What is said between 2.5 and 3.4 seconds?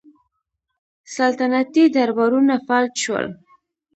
فلج شول.